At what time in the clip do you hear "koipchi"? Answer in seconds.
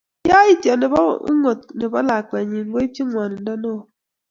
2.71-3.01